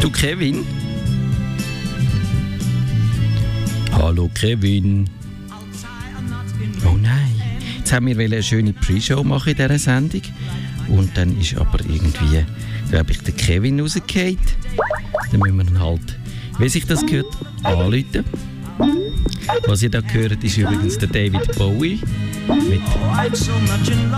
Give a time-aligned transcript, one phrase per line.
[0.00, 0.64] Du Kevin?
[3.92, 5.04] Hallo Kevin.
[6.86, 7.30] Oh nein,
[7.76, 10.22] jetzt haben wir eine schöne Pre-Show machen in dieser Sendung.
[10.88, 12.46] Und dann ist aber irgendwie,
[12.88, 14.38] glaube ich, der Kevin rausgefallen.
[15.32, 16.18] Dann müssen wir ihn halt,
[16.58, 18.24] wie sich das gehört, anrufen.
[19.66, 22.00] Was ihr da gehört, ist übrigens der David Bowie
[22.54, 22.82] mit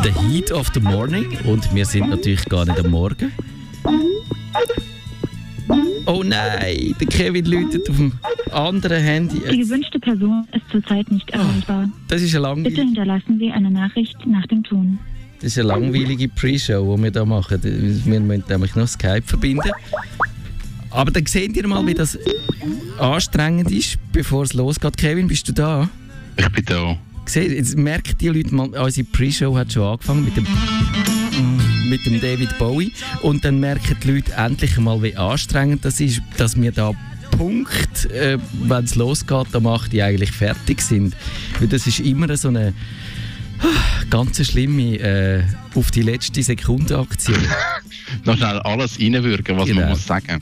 [0.03, 1.27] The Heat of the Morning.
[1.45, 3.31] Und wir sind natürlich gar nicht am Morgen.
[6.07, 8.13] Oh nein, der Kevin läutet auf dem
[8.51, 9.41] anderen Handy.
[9.51, 11.89] Die gewünschte Person ist zurzeit nicht erreichbar.
[12.09, 14.99] Das ist eine Bitte langweilige, hinterlassen Sie eine Nachricht nach dem Ton.
[15.37, 17.63] das ist eine langweilige Pre-Show, die wir da machen.
[17.63, 19.71] Wir müssen nämlich noch Skype verbinden.
[20.91, 22.19] Aber dann seht ihr mal, wie das
[22.99, 24.97] anstrengend ist, bevor es losgeht.
[24.97, 25.89] Kevin, bist du da?
[26.37, 26.97] Ich bin da.
[27.33, 30.47] Seht, jetzt merken die Leute mal, unsere Pre-Show hat schon angefangen mit dem,
[31.89, 32.93] mit dem David Bowie.
[33.23, 36.93] Und dann merken die Leute endlich mal, wie anstrengend das ist, dass wir da
[37.31, 41.17] Punkt, äh, wenn es losgeht, am 8 Uhr eigentlich fertig sind.
[41.59, 42.75] Weil das ist immer so eine
[44.11, 45.43] ganz schlimme äh,
[45.75, 47.39] auf die letzte Sekunde Aktion.
[48.25, 49.81] Noch schnell alles reinwürgen, was Genau.
[49.83, 50.39] man muss sagen.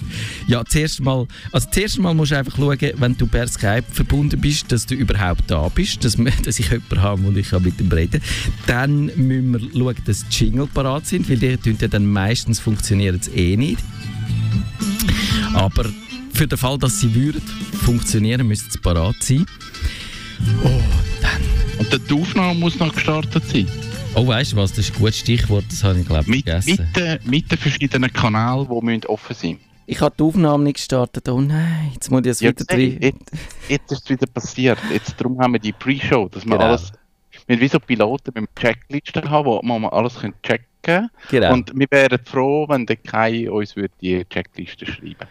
[0.48, 4.40] Ja, zuerst mal, also zuerst mal musst du einfach schauen, wenn du per Skype verbunden
[4.40, 7.62] bist, dass du überhaupt da bist, dass, wir- dass ich jemanden habe und ich kann
[7.62, 8.20] mit ihm reden.
[8.66, 12.58] Dann müssen wir schauen, dass die Jingle parat sind, weil die tun ja dann meistens
[12.58, 13.78] funktionieren es eh nicht.
[15.54, 15.84] Aber
[16.32, 17.42] für den Fall, dass sie würden
[17.84, 19.46] funktionieren, müssten sie parat sein.
[20.64, 20.80] Oh.
[21.80, 23.66] Und die Aufnahme muss noch gestartet sein.
[24.14, 24.70] Oh, weißt du was?
[24.72, 26.70] Das ist ein gutes Stichwort, das habe ich glaube ich Mit, vergessen.
[26.84, 30.76] mit, den, mit den verschiedenen Kanälen, die müssen offen sein Ich habe die Aufnahme nicht
[30.76, 31.28] gestartet.
[31.28, 32.98] Oh nein, jetzt muss ich das Ja, wieder ich.
[32.98, 33.02] drin.
[33.02, 33.32] jetzt,
[33.68, 34.78] jetzt ist es wieder passiert.
[34.92, 36.64] Jetzt, darum haben wir die Pre-Show, dass wir Genau.
[36.66, 36.92] alles...
[37.46, 41.08] Wir haben wie so Piloten mit Checklisten haben, wo man alles können checken kann.
[41.30, 41.52] Genau.
[41.54, 45.26] Und wir wären froh, wenn der Kai uns würde die Checkliste schreiben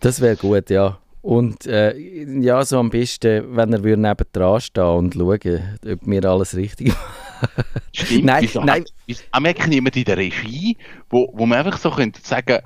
[0.00, 0.98] Das wäre gut, ja.
[1.26, 1.92] Und äh,
[2.40, 6.90] ja, so am besten, wenn er würde nebendran stehen und schauen, ob wir alles richtig
[6.90, 7.64] machen.
[7.92, 8.84] Stimmt, Nein, wieso, nein.
[9.06, 10.76] Wieso, auch merken jemand in der Regie,
[11.10, 12.60] wo, wo man einfach so könnte sagen,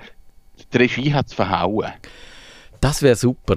[0.75, 1.91] die Regie hat es verhauen.
[2.83, 3.55] Das wäre super.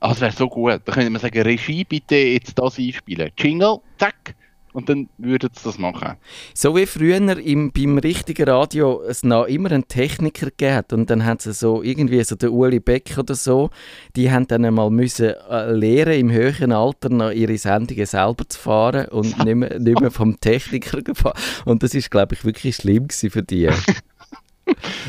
[0.00, 0.80] Ah, das wäre so gut.
[0.82, 3.30] Da könnte man sagen, Regie, bitte jetzt das einspielen.
[3.36, 4.34] Jingle, zack.
[4.72, 6.14] Und dann würden sie das machen.
[6.54, 11.24] So wie früher im, beim richtigen Radio es noch immer einen Techniker hat und dann
[11.24, 13.70] haben sie so irgendwie so der Uli Beck oder so,
[14.14, 18.58] die haben dann einmal müssen äh, lernen im höheren Alter noch ihre Sendungen selber zu
[18.58, 21.38] fahren und nicht mehr, nicht mehr vom Techniker gefahren.
[21.64, 23.70] Und das ist glaube ich wirklich schlimm für die.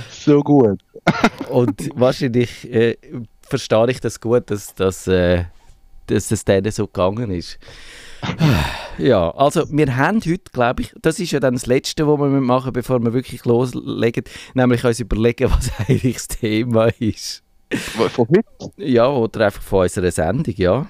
[0.10, 0.80] So gut.
[1.50, 2.98] Und wahrscheinlich äh,
[3.42, 5.46] verstehe ich das gut, dass, dass, äh,
[6.08, 7.60] dass es denen so gegangen ist.
[8.98, 12.28] Ja, also wir haben heute, glaube ich, das ist ja dann das Letzte, was wir
[12.28, 17.42] machen, bevor wir wirklich loslegen, nämlich uns überlegen, was eigentlich das Thema ist.
[17.72, 18.44] Von heute?
[18.76, 20.86] Ja, oder einfach von unserer Sendung, ja.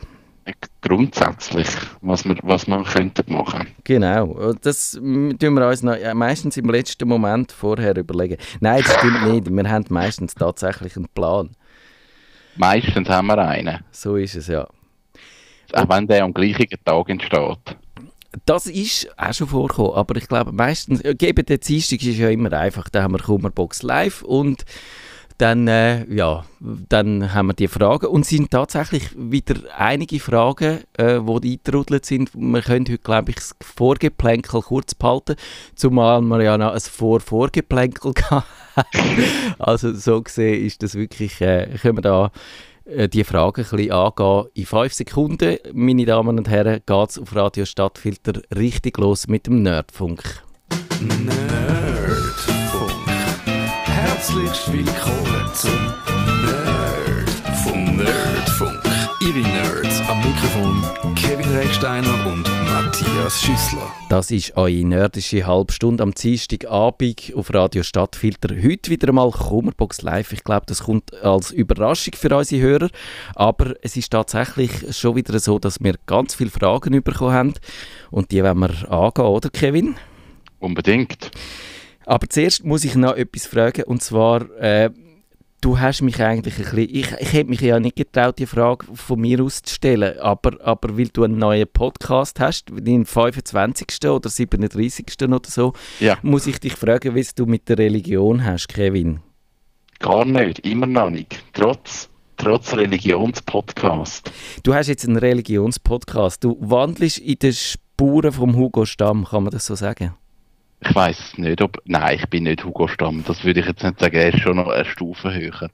[0.81, 1.67] Grundsätzlich,
[2.01, 3.67] was wir, was wir könnten machen.
[3.83, 8.37] Genau, das tun wir uns noch, ja, meistens im letzten Moment vorher überlegen.
[8.59, 11.51] Nein, das stimmt nicht, wir haben meistens tatsächlich einen Plan.
[12.55, 13.83] Meistens haben wir einen.
[13.91, 14.67] So ist es, ja.
[15.73, 17.77] Auch wenn der am gleichen Tag entsteht.
[18.45, 22.53] Das ist auch schon vorgekommen, aber ich glaube meistens, geben der Dienstag ist ja immer
[22.53, 24.65] einfach, da haben wir Kummerbox live und
[25.39, 31.21] dann, äh, ja, dann haben wir die Fragen und sind tatsächlich wieder einige Fragen, äh,
[31.21, 32.31] die eingetrudelt sind.
[32.35, 35.37] Wir können heute, glaube ich, das Vorgeplänkel kurz behalten,
[35.75, 39.23] zumal wir ja noch ein Vor-Vorgeplänkel hatten.
[39.59, 42.31] also so gesehen ist das wirklich, äh, können wir da
[42.89, 44.45] die Frage ein bisschen angehen.
[44.53, 49.47] In fünf Sekunden, meine Damen und Herren, geht es auf Radio Stadtfilter richtig los mit
[49.47, 50.43] dem Nerdfunk.
[50.99, 51.39] Nerdfunk.
[53.85, 55.93] Herzlich willkommen zum
[56.45, 57.97] Nerdfunk.
[57.97, 58.78] Nerdfunk.
[59.21, 60.81] Ihre Nerds am Mikrofon
[61.15, 63.91] Kevin Recksteiner und Matthias Schüssler.
[64.07, 68.55] Das ist eure nerdische Halbstunde am Dienstagabend auf Radio Stadtfilter.
[68.55, 70.31] Heute wieder einmal Kummerbox Live.
[70.31, 72.89] Ich glaube, das kommt als Überraschung für unsere Hörer.
[73.35, 77.53] Aber es ist tatsächlich schon wieder so, dass wir ganz viele Fragen bekommen haben.
[78.11, 79.95] Und die wollen wir angehen, oder Kevin?
[80.59, 81.31] Unbedingt.
[82.05, 84.91] Aber zuerst muss ich noch etwas fragen, und zwar, äh,
[85.61, 88.85] du hast mich eigentlich ein bisschen, ich, ich hätte mich ja nicht getraut, die Frage
[88.93, 94.09] von mir aus zu stellen, aber, aber weil du einen neuen Podcast hast, den 25.
[94.09, 95.05] oder 37.
[95.29, 96.17] oder so, Ja.
[96.21, 99.19] muss ich dich fragen, wie es du mit der Religion hast, Kevin.
[99.99, 101.43] Gar nicht, immer noch nicht.
[101.53, 104.31] Trotz, trotz Religionspodcast.
[104.63, 109.51] Du hast jetzt einen Religionspodcast, du wandelst in den Spuren vom Hugo Stamm, kann man
[109.51, 110.15] das so sagen?
[110.81, 111.81] Ich weiß nicht, ob.
[111.85, 113.23] Nein, ich bin nicht Hugo Stamm.
[113.27, 114.15] Das würde ich jetzt nicht sagen.
[114.15, 115.69] Er ist schon noch eine Stufe höher.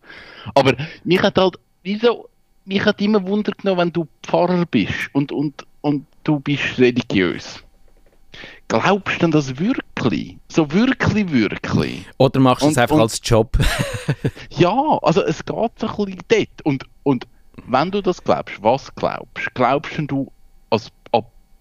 [0.55, 0.73] Aber
[1.03, 2.27] mich hat halt, wieso,
[2.65, 7.61] mich hat immer Wunder genommen, wenn du Pfarrer bist und, und, und du bist religiös.
[8.67, 10.37] Glaubst du denn das wirklich?
[10.49, 12.05] So wirklich, wirklich?
[12.17, 13.57] Oder machst du es einfach und- als Job?
[14.49, 16.61] Ja, also es geht so ein bisschen dort.
[16.63, 17.27] Und, und
[17.67, 19.53] wenn du das glaubst, was glaubst?
[19.53, 20.31] Glaubst denn du
[20.71, 20.89] als,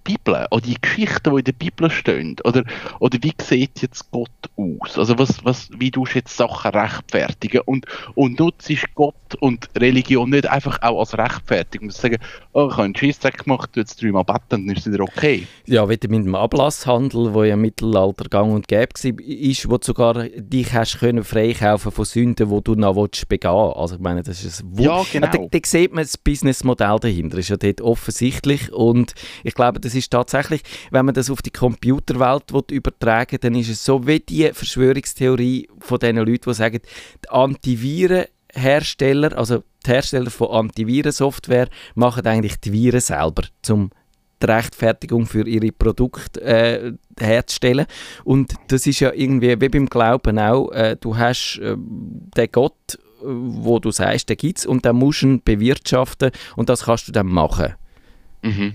[0.05, 2.37] Bibel, an die Geschichten, die in der Bibel stehen?
[2.45, 2.63] Oder,
[3.01, 4.99] oder wie sieht jetzt Gott aus?
[4.99, 7.63] Also was, was, wie du jetzt Sachen rechtfertigen?
[7.65, 11.89] Und, und nutzt Gott und Religion nicht einfach auch als Rechtfertigung?
[11.89, 12.19] Du sagen,
[12.53, 15.47] oh, ich habe einen Scheissdreck gemacht, jetzt dreimal beten, dann ist es wieder okay.
[15.67, 19.79] Ja, wie mit dem Ablasshandel, wo ja im Mittelalter gang und gäbe war, ist, wo
[19.79, 24.01] du sogar dich hast können freikaufen von Sünden, die du noch willst begehen Also ich
[24.01, 25.27] meine, das ist ein Wund- Ja, genau.
[25.29, 29.94] Da, da sieht man das Businessmodell dahinter, ist ja dort offensichtlich und ich glaube, das
[29.95, 34.21] ist tatsächlich, wenn man das auf die Computerwelt übertragen will, dann ist es so wie
[34.21, 36.81] die Verschwörungstheorie von den Leuten, die sagen,
[37.25, 43.91] die Antivirenhersteller, also die Hersteller von Antivirensoftware, machen eigentlich die Viren selber, zum
[44.43, 47.87] die Rechtfertigung für ihre Produkte äh, herzustellen.
[48.25, 52.95] Und das ist ja irgendwie wie beim Glauben auch, äh, du hast äh, den Gott,
[52.95, 56.85] äh, wo du sagst, den gibt es und dann musst du ihn bewirtschaften und das
[56.85, 57.75] kannst du dann machen.
[58.43, 58.75] Mhm.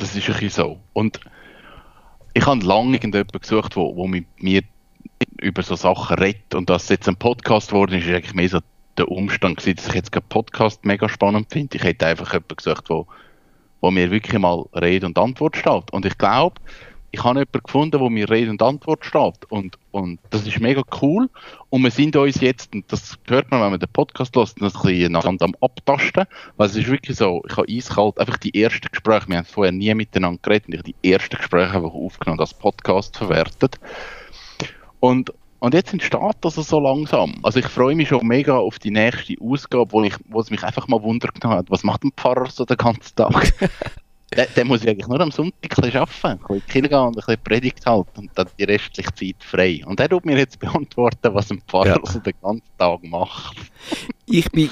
[0.00, 0.78] Das ist ein bisschen so.
[0.94, 1.20] Und
[2.32, 4.62] ich habe lange irgendjemanden gesucht, wo, wo mit mir
[5.40, 6.54] über so Sachen redet.
[6.54, 8.60] Und dass jetzt ein Podcast geworden ist, ist eigentlich mehr so
[8.96, 11.76] der Umstand gewesen, dass ich jetzt den Podcast mega spannend finde.
[11.76, 13.06] Ich hätte einfach jemanden gesucht, wo,
[13.82, 15.90] wo mir wirklich mal Rede und Antwort steht.
[15.92, 16.60] Und ich glaube,
[17.10, 19.44] ich habe jemanden gefunden, wo mir Rede und Antwort steht.
[19.50, 21.28] Und, und das ist mega cool.
[21.68, 24.70] Und wir sind uns jetzt, und das hört man, wenn man den Podcast hört, ein
[24.70, 26.24] bisschen am Abtasten.
[26.56, 29.72] Weil es ist wirklich so, ich habe eiskalt einfach die ersten Gespräche, wir haben vorher
[29.72, 33.80] nie miteinander geredet, und ich habe die ersten Gespräche einfach aufgenommen als Podcast verwertet.
[35.00, 37.34] Und, und jetzt entsteht das so langsam.
[37.42, 40.62] Also ich freue mich schon mega auf die nächste Ausgabe, wo, ich, wo es mich
[40.62, 43.52] einfach mal wundert hat, was macht ein Pfarrer so den ganzen Tag?
[44.36, 46.72] der, der muss ja eigentlich nur am Sonntag ein bisschen arbeiten, ein bisschen in die
[46.72, 49.82] Kirche gehen und ein bisschen Predigt halten und dann die restliche Zeit frei.
[49.86, 51.98] Und der tut mir jetzt beantworten, was ein Pfarrer Ja.
[52.04, 53.56] so den ganzen Tag macht.
[54.26, 54.70] Ich bin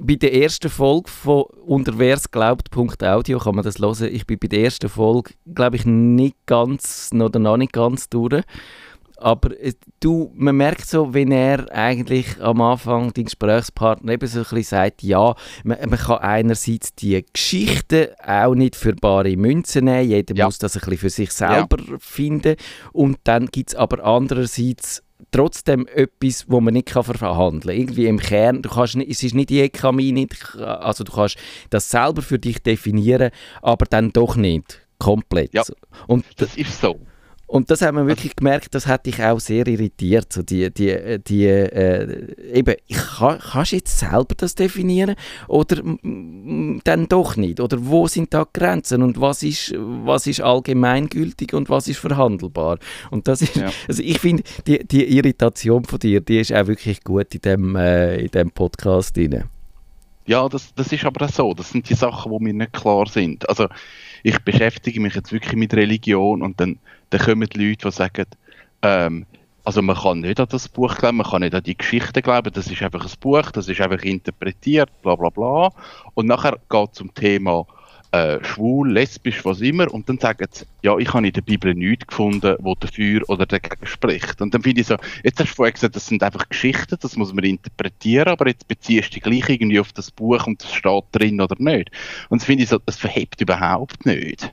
[0.00, 4.14] bei der ersten Folge von unterwersglaubt.audio kann man das hören.
[4.14, 8.42] Ich bin bei der ersten Folge, glaube ich, nicht ganz, oder noch nicht ganz durch.
[9.20, 14.38] Aber es- du, man merkt so, wenn er eigentlich am Anfang, dein Gesprächspartner, eben so
[14.38, 15.34] ein bisschen sagt, ja,
[15.64, 20.44] man, man kann einerseits die Geschichten auch nicht für bare Münzen nehmen, jeder Ja.
[20.46, 22.56] muss das ein bisschen für sich selber finden.
[22.92, 27.76] Und dann gibt es aber andererseits trotzdem etwas, wo man nicht kann verhandeln kann.
[27.80, 31.36] Irgendwie im Kern, du kannst nicht, es ist nicht je Kamin, nicht, also du kannst
[31.70, 33.30] das selber für dich definieren,
[33.62, 35.52] aber dann doch nicht komplett.
[35.54, 35.62] Ja.
[36.06, 37.00] Und Das ist so.
[37.48, 40.32] Und das haben wir wirklich gemerkt, das hat dich auch sehr irritiert.
[40.32, 45.16] So die, die, die, äh, eben, ich kann, kannst du jetzt selber das definieren
[45.48, 45.82] oder
[46.84, 47.60] dann doch nicht?
[47.60, 52.78] Oder wo sind da Grenzen und was ist, was ist allgemeingültig und was ist verhandelbar?
[53.10, 53.70] Und das ist, Ja.
[53.88, 57.76] also ich finde, die, die Irritation von dir, die ist auch wirklich gut in dem,
[57.76, 59.44] äh, in dem Podcast drin.
[60.26, 61.54] Ja, das, das ist aber auch so.
[61.54, 63.48] Das sind die Sachen, die mir nicht klar sind.
[63.48, 63.66] Also
[64.22, 66.78] ich beschäftige mich jetzt wirklich mit Religion und dann,
[67.10, 68.26] dann kommen die Leute, die sagen,
[68.82, 69.26] ähm,
[69.64, 72.52] also man kann nicht an das Buch glauben, man kann nicht an die Geschichte glauben,
[72.52, 75.70] das ist einfach ein Buch, das ist einfach interpretiert, bla bla bla.
[76.14, 77.66] Und nachher geht es zum Thema
[78.12, 81.74] äh, schwul, lesbisch, was immer, und dann sagen sie, ja, ich habe in der Bibel
[81.74, 84.40] nichts gefunden, wo dafür oder dagegen spricht.
[84.40, 87.16] Und dann finde ich so, jetzt hast du vorher gesagt, das sind einfach Geschichten, das
[87.16, 90.72] muss man interpretieren, aber jetzt beziehst du dich gleich irgendwie auf das Buch und das
[90.72, 91.90] steht drin oder nicht.
[92.30, 94.50] Und das finde ich so, das verhebt überhaupt nicht.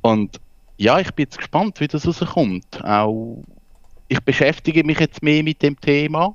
[0.00, 0.40] Und
[0.78, 2.82] ja, ich bin jetzt gespannt, wie das rauskommt.
[2.84, 3.42] Auch
[4.08, 6.34] ich beschäftige mich jetzt mehr mit dem Thema,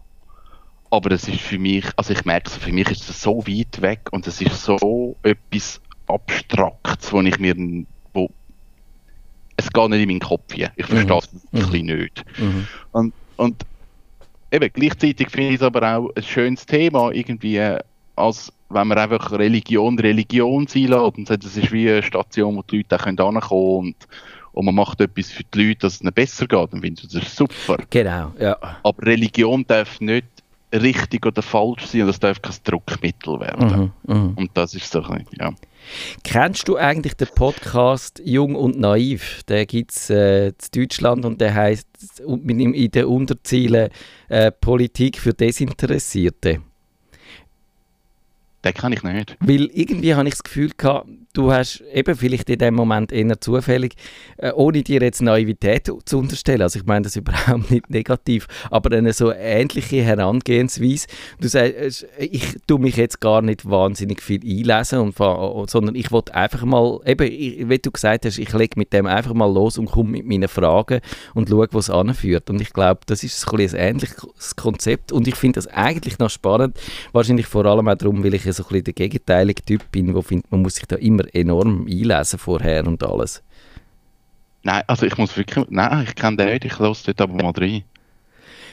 [0.91, 3.81] aber es ist für mich, also ich merke es, für mich ist es so weit
[3.81, 7.55] weg und es ist so etwas Abstraktes, wo ich mir,
[8.13, 8.29] wo,
[9.57, 10.71] es geht nicht in meinen Kopf hier.
[10.75, 12.23] Ich verstehe es wirklich nicht.
[12.38, 12.67] Mhm.
[12.91, 13.65] Und, und
[14.51, 17.79] eben, gleichzeitig finde ich es aber auch ein schönes Thema, irgendwie, äh,
[18.15, 22.55] als wenn man einfach Religion Religion sein lässt und sagt, das ist wie eine Station,
[22.55, 23.95] wo die Leute auch hinkommen können und,
[24.53, 27.10] und man macht etwas für die Leute, dass es ihnen besser geht, dann finde ich
[27.10, 27.77] das super.
[27.89, 28.57] Genau, ja.
[28.83, 30.25] Aber Religion darf nicht
[30.74, 33.91] richtig oder falsch sein und es darf kein Druckmittel werden.
[34.07, 34.15] Mhm.
[34.15, 34.33] Mhm.
[34.36, 35.53] Und das ist so ein bisschen, ja.
[36.24, 39.43] Kennst du eigentlich den Podcast Jung und Naiv?
[39.43, 41.88] Den gibt es äh, in Deutschland und der heißt
[42.25, 43.89] in den Unterzielen
[44.29, 46.62] äh, Politik für Desinteressierte.
[48.63, 49.36] Den kann ich nicht.
[49.41, 53.41] Weil irgendwie habe ich das Gefühl gehabt, du hast eben vielleicht in dem Moment eher
[53.41, 53.96] zufällig,
[54.38, 58.96] äh, ohne dir jetzt Naivität zu unterstellen, also ich meine das überhaupt nicht negativ, aber
[58.96, 61.08] eine so ähnliche Herangehensweise.
[61.41, 66.34] Du sagst, ich tue mich jetzt gar nicht wahnsinnig viel einlesen, und, sondern ich wollte
[66.34, 69.91] einfach mal, eben, wie du gesagt hast, ich lege mit dem einfach mal los und
[69.91, 71.01] komme mit meinen Fragen
[71.34, 72.50] und schaue, wo es anführt.
[72.50, 76.29] Und ich glaube, das ist ein, ein ähnliches Konzept und ich finde das eigentlich noch
[76.29, 76.79] spannend,
[77.12, 80.22] wahrscheinlich vor allem auch darum, weil ich so ein bisschen der gegenteilige Typ bin, wo
[80.22, 83.43] findet, man muss sich da immer enorm einlesen vorher und alles.
[84.63, 87.51] Nein, also ich muss wirklich, nein, ich kenne den nicht, ich lasse dort aber mal
[87.51, 87.83] rein.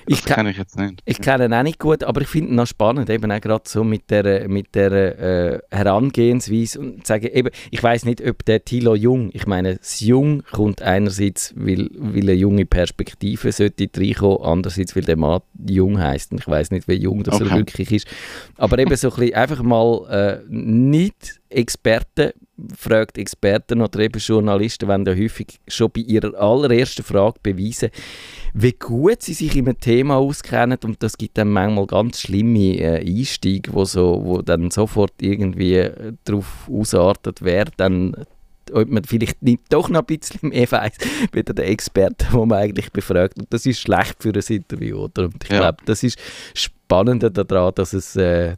[0.06, 1.02] Ich kenne ich jetzt nicht.
[1.04, 3.64] Ich kenne ihn auch nicht gut, aber ich finde ihn noch spannend, eben auch gerade
[3.66, 8.64] so mit der, mit der äh, Herangehensweise und sagen, eben, ich weiß nicht, ob der
[8.64, 14.38] Thilo Jung, ich meine, das Jung kommt einerseits, weil, weil eine junge Perspektive sollte reinkommen,
[14.42, 17.50] andererseits, weil der Mann Jung heißt und ich weiß nicht, wie jung das okay.
[17.50, 18.06] wirklich ist.
[18.56, 22.32] Aber eben so ein bisschen einfach mal äh, nicht Experten
[22.76, 27.90] fragt Experten oder eben Journalisten, wenn ja häufig schon bei ihrer allerersten Frage beweisen,
[28.54, 32.76] wie gut sie sich in einem Thema auskennen und das gibt dann manchmal ganz schlimme
[32.78, 38.14] äh, Einstiege, wo, so, wo dann sofort irgendwie äh, darauf ausartet, wer dann
[38.72, 40.92] ob man vielleicht nicht doch noch ein bisschen mehr weiß,
[41.32, 43.38] wie der Experte, den man eigentlich befragt.
[43.38, 45.24] Und das ist schlecht für ein Interview, oder?
[45.24, 45.58] Und ich ja.
[45.58, 46.18] glaube, das ist
[46.54, 48.56] spannender daran, dass es äh,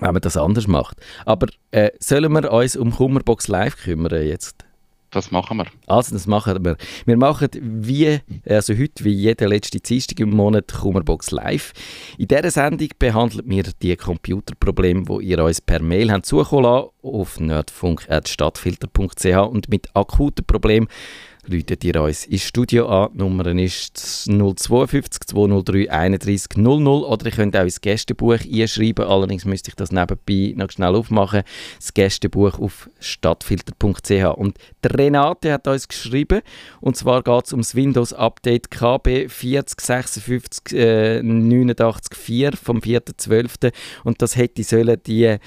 [0.00, 0.96] wenn man das anders macht.
[1.24, 4.64] Aber äh, sollen wir uns um Kummerbox Live kümmern jetzt?
[5.10, 5.66] Das machen wir.
[5.86, 6.76] Also, das machen wir.
[7.06, 11.72] Wir machen wie, also heute, wie jede letzte Dienstag im Monat Kummerbox Live.
[12.18, 16.90] In dieser Sendung behandelt wir die Computerprobleme, die ihr uns per Mail habt zukommen lassen,
[17.02, 20.88] auf nerdfunk.stadtfilter.ch und mit akuten Problemen
[21.48, 23.10] läutet ihr uns ins Studio an.
[23.14, 29.06] Die Nummer ist 052 203 31 00 oder ihr könnt auch ins Gästebuch einschreiben.
[29.06, 31.42] Allerdings müsste ich das nebenbei noch schnell aufmachen.
[31.78, 34.36] Das Gästebuch auf stadtfilter.ch.
[34.36, 36.42] Und Renate hat uns geschrieben
[36.80, 43.72] und zwar geht es um das Windows Update KB 4056 äh, 89 4 vom 4.12.
[44.04, 45.38] und das hätte sollen die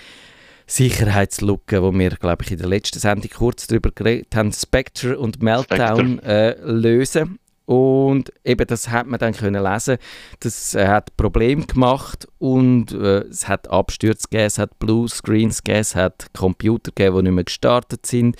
[0.72, 5.44] Sicherheitslücke, wo wir, glaube ich, in der letzten Sendung kurz darüber geredet haben, Spectre und
[5.44, 7.40] Meltdown äh, lösen.
[7.66, 9.98] Und eben das hat man dann können lesen.
[10.40, 15.81] Das hat Problem gemacht und äh, es hat Abstürze gegeben, es hat Blue Screens gegeben,
[15.81, 18.36] es hat Computer gegeben, die nicht mehr gestartet sind.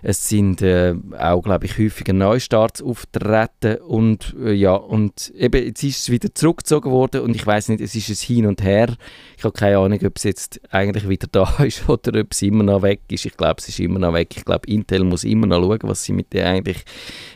[0.00, 5.82] Es sind äh, auch, glaube ich, häufiger Neustarts auftreten und äh, ja, und eben jetzt
[5.82, 8.94] ist es wieder zurückgezogen worden und ich weiß nicht, es ist ein Hin und Her.
[9.36, 12.62] Ich habe keine Ahnung, ob es jetzt eigentlich wieder da ist oder ob es immer
[12.62, 13.26] noch weg ist.
[13.26, 14.36] Ich glaube, es ist immer noch weg.
[14.36, 16.84] Ich glaube, Intel muss immer noch schauen, was sie mit dem eigentlich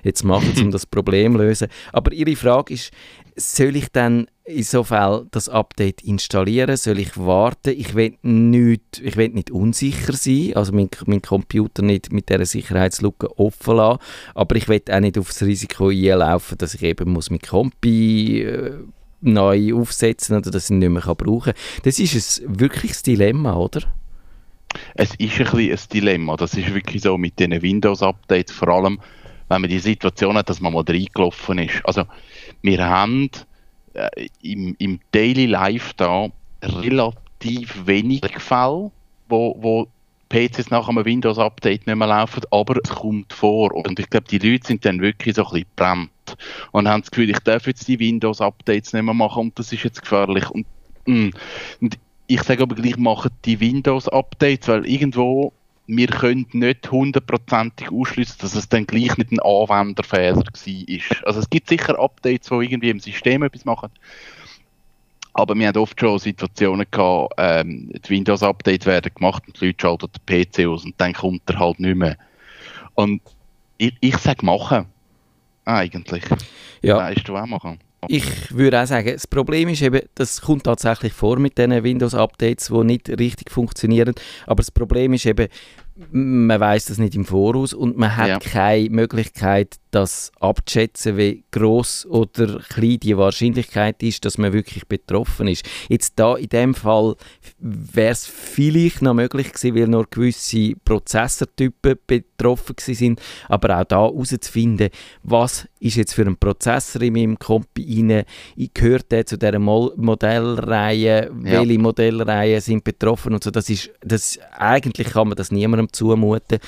[0.04, 1.66] jetzt machen, um das Problem zu lösen.
[1.92, 2.92] Aber Ihre Frage ist,
[3.36, 6.76] soll ich dann in so Fall das Update installieren?
[6.76, 7.74] Soll ich warten?
[7.76, 13.76] Ich will nicht, nicht unsicher sein, also meinen mein Computer nicht mit dieser Sicherheitslücke offen
[13.76, 14.00] lassen,
[14.34, 18.74] aber ich will auch nicht aufs Risiko einlaufen, dass ich eben muss mit Kompi äh,
[19.20, 21.82] neu aufsetzen oder dass ich ihn nicht mehr kann brauchen kann.
[21.82, 23.82] Das ist ein wirkliches Dilemma, oder?
[24.94, 26.36] Es ist ein, bisschen ein Dilemma.
[26.36, 29.00] Das ist wirklich so mit den Windows-Updates, vor allem
[29.48, 31.80] wenn man die Situation hat, dass man mal reingelaufen ist.
[31.84, 32.04] Also
[32.62, 33.30] wir haben
[33.96, 36.28] äh, im, im Daily Life da
[36.62, 38.90] relativ wenig Fälle,
[39.28, 39.88] wo, wo
[40.28, 43.72] PCs nach einem Windows-Update nicht mehr laufen, aber es kommt vor.
[43.74, 46.10] Und ich glaube, die Leute sind dann wirklich so ein bisschen brennt
[46.72, 49.84] und haben das Gefühl, ich darf jetzt die Windows-Updates nicht mehr machen und das ist
[49.84, 50.48] jetzt gefährlich.
[50.50, 50.66] Und,
[51.06, 51.30] mm.
[51.80, 55.52] und ich sage aber gleich, machen die Windows-Updates, weil irgendwo
[55.86, 61.26] wir können nicht hundertprozentig ausschließen, dass es dann gleich nicht ein Anwenderfehler war.
[61.26, 63.90] Also es gibt sicher Updates, die irgendwie im System etwas machen.
[65.32, 69.82] Aber wir haben oft schon Situationen gehabt, ähm, die Windows-Updates werden gemacht und die Leute
[69.82, 72.16] schalten den PC aus und dann kommt er halt nicht mehr.
[72.94, 73.20] Und
[73.76, 74.86] ich, ich sage machen.
[75.66, 76.24] Eigentlich.
[76.80, 76.96] Ja.
[76.96, 77.78] Weißt du auch machen?
[78.08, 82.68] Ich würde auch sagen, das Problem ist eben, das kommt tatsächlich vor mit diesen Windows-Updates,
[82.68, 84.14] die nicht richtig funktionieren.
[84.46, 85.48] Aber das Problem ist eben,
[86.10, 88.38] man weiß das nicht im Voraus und man hat ja.
[88.38, 95.48] keine Möglichkeit, das abzuschätzen, wie groß oder klein die Wahrscheinlichkeit ist, dass man wirklich betroffen
[95.48, 95.64] ist.
[95.88, 97.16] Jetzt da in dem Fall
[97.58, 104.00] wäre es vielleicht noch möglich gewesen, weil nur gewisse Prozessortypen betroffen sind, aber auch da
[104.00, 104.90] herauszufinden,
[105.22, 108.24] was ist jetzt für ein Prozessor in meinem Kompi rein,
[108.74, 111.30] gehört der zu dieser Mo Modellreihe, ja.
[111.42, 116.58] welche Modellreihen sind betroffen und so, das ist, das, eigentlich kann man das niemandem zumuten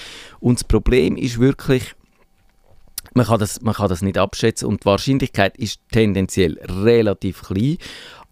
[0.40, 1.94] und das Problem ist wirklich,
[3.14, 7.78] man kann, das, man kann das nicht abschätzen und die Wahrscheinlichkeit ist tendenziell relativ klein.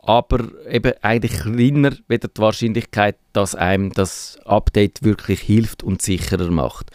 [0.07, 6.50] aber eben eigentlich kleiner wieder die Wahrscheinlichkeit, dass einem das Update wirklich hilft und sicherer
[6.50, 6.90] macht.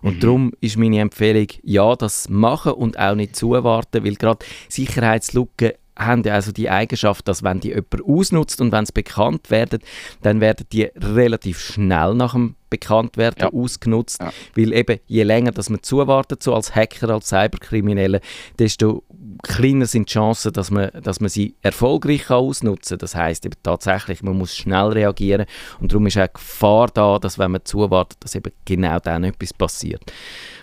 [0.00, 0.20] Und mhm.
[0.20, 6.22] darum ist meine Empfehlung, ja, das machen und auch nicht zuwarten, weil gerade Sicherheitslücken haben
[6.24, 9.80] ja also die Eigenschaft, dass wenn die jemand ausnutzt und wenn es bekannt werden,
[10.22, 13.52] dann werden die relativ schnell nach dem Bekanntwerden ja.
[13.52, 14.32] ausgenutzt, ja.
[14.56, 18.20] weil eben je länger dass man zuwartet, so als Hacker, als Cyberkriminelle,
[18.58, 19.04] desto
[19.42, 22.98] kleiner sind die Chancen, dass man, dass man sie erfolgreich kann ausnutzen kann.
[22.98, 25.46] Das heißt eben tatsächlich, man muss schnell reagieren
[25.80, 29.52] und darum ist auch Gefahr da, dass wenn man zuwartet, dass eben genau dann etwas
[29.52, 30.02] passiert.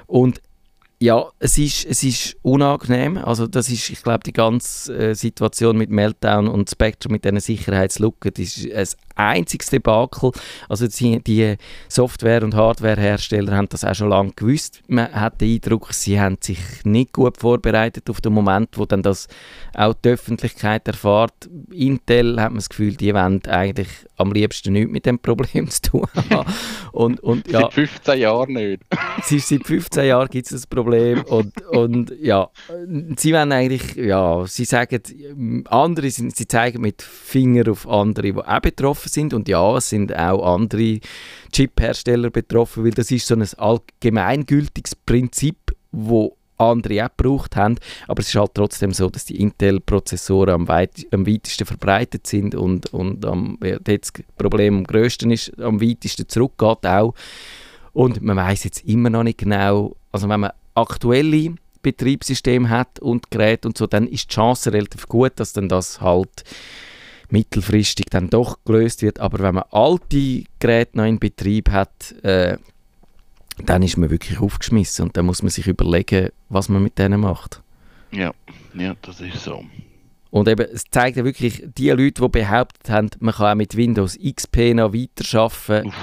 [0.08, 0.42] Und
[1.02, 3.18] ja, es ist, es ist unangenehm.
[3.18, 7.40] Also das ist, ich glaube, die ganze äh, Situation mit Meltdown und Spectrum mit diesen
[7.40, 8.88] Sicherheitslücken, das ist ein
[9.28, 10.32] einziges Debakel.
[10.70, 11.56] Also die, die
[11.88, 14.82] Software- und Hardwarehersteller haben das auch schon lange gewusst.
[14.88, 19.04] Man hat den Eindruck, sie haben sich nicht gut vorbereitet auf den Moment, wo dann
[19.04, 19.28] das
[19.74, 21.50] auch die Öffentlichkeit erfährt.
[21.72, 25.82] Intel hat man das Gefühl, die wollen eigentlich am liebsten nichts mit dem Problem zu
[25.82, 26.54] tun haben.
[26.92, 28.84] und, und, ja, seit 15 Jahren nicht.
[29.24, 32.50] seit 15 Jahren gibt es das Problem und, und ja,
[33.18, 35.02] sie wollen eigentlich, ja, sie sagen,
[35.66, 39.90] andere, sind, sie zeigen mit Finger auf andere, die auch betroffen sind und ja, es
[39.90, 41.00] sind auch andere
[41.52, 45.58] Chip-Hersteller betroffen, weil das ist so ein allgemeingültiges Prinzip,
[45.92, 47.78] wo andere auch gebraucht haben,
[48.08, 52.56] aber es ist halt trotzdem so, dass die Intel-Prozessoren am, weit, am weitesten verbreitet sind
[52.56, 57.16] und, und am, ja, das Problem am größten ist, am weitesten zurückgeht auch.
[57.94, 63.32] Und man weiß jetzt immer noch nicht genau, also wenn man aktuelle Betriebssysteme hat und
[63.32, 66.44] Geräte und so, dann ist die Chance relativ gut, dass dann das halt
[67.32, 69.20] mittelfristig dann doch gelöst wird.
[69.20, 72.58] Aber wenn man alte Geräte noch in Betrieb hat, äh,
[73.66, 77.22] dann ist man wirklich aufgeschmissen und dann muss man sich überlegen, was man mit denen
[77.22, 77.62] macht.
[78.12, 78.32] Ja,
[78.74, 79.64] ja, das ist so.
[80.32, 83.76] Und eben, es zeigt ja wirklich, die Leute, die behauptet haben, man kann auch mit
[83.76, 85.94] Windows XP noch weiterarbeiten,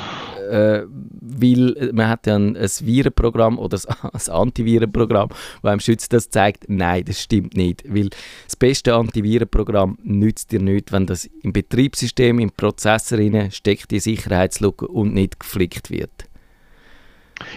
[0.48, 3.78] äh, weil man hat ja ein, ein Virenprogramm oder
[4.12, 5.28] ein Antivirenprogramm,
[5.62, 7.84] das einem schützt, das zeigt, nein, das stimmt nicht.
[7.86, 8.10] Weil
[8.44, 13.18] das beste Antivirenprogramm nützt dir nicht, wenn das im Betriebssystem, im Prozessor
[13.50, 16.28] steckt, die Sicherheitslücke und nicht geflickt wird.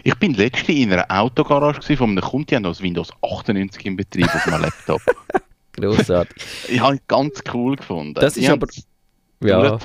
[0.04, 3.98] Ich bin letztens in einer Autogarage von einem Kunden, der noch das Windows 98 im
[3.98, 5.02] Betrieb auf meinem Laptop.
[5.74, 6.44] Großartig.
[6.68, 8.14] ich habe es ganz cool gefunden.
[8.16, 8.68] Das ist aber.
[9.44, 9.80] Ja,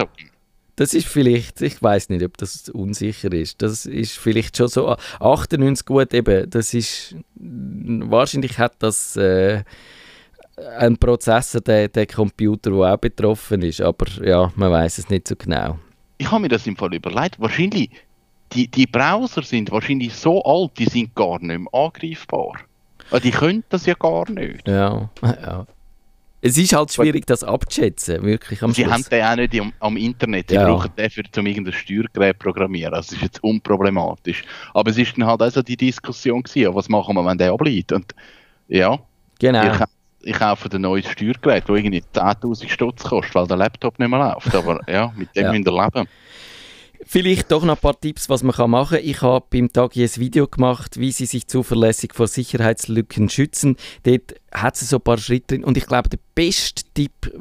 [0.77, 3.63] das ist vielleicht, ich weiß nicht, ob das unsicher ist.
[3.63, 6.49] Das ist vielleicht schon so 98 gut eben.
[6.51, 9.65] Das ist wahrscheinlich hat das äh,
[10.79, 13.81] ein Prozessor, der, der Computer, der auch betroffen ist.
[13.81, 15.79] Aber ja, man weiß es nicht so genau.
[16.19, 17.41] Ich habe mir das im Fall überlegt.
[17.41, 17.91] Wahrscheinlich
[18.53, 22.53] die, die Browser sind wahrscheinlich so alt, die sind gar nicht mehr angreifbar.
[23.23, 24.67] Die können das ja gar nicht.
[24.69, 25.67] Ja, ja.
[26.41, 28.93] Es ist halt schwierig, das abzuschätzen, wirklich am Sie Schluss.
[28.93, 30.51] haben den auch nicht am, am Internet.
[30.51, 30.65] Sie ja.
[30.65, 32.95] brauchen den für um irgendein Steuergerät programmieren.
[32.95, 34.45] Also, das ist jetzt unproblematisch.
[34.75, 37.93] Aber es ist dann halt also die Diskussion gewesen, was machen wir, wenn der abliegt.
[37.93, 38.15] Und
[38.69, 38.99] ja,
[39.39, 39.73] genau.
[39.73, 39.81] ich,
[40.21, 44.19] ich kaufe ein neues Steuergerät, das irgendwie 10'000 Stutz kostet, weil der Laptop nicht mehr
[44.19, 44.55] läuft.
[44.55, 45.53] Aber ja, mit dem ja.
[45.53, 46.09] müsst ihr leben.
[47.09, 49.05] Vielleicht doch noch ein paar Tipps, was man machen kann.
[49.05, 53.77] Ich habe beim Tag ein Video gemacht, wie Sie sich zuverlässig vor Sicherheitslücken schützen.
[54.03, 55.65] Dort hat es so ein paar Schritte drin.
[55.65, 57.39] Und ich glaube, der beste Tipp äh,